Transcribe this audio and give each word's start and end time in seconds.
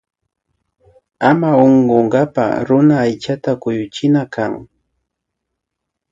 Ama 1.29 1.49
unkunkak 1.65 2.37
runa 2.67 2.95
aychata 3.05 3.51
kuyuchina 3.61 4.21
kan 4.33 4.53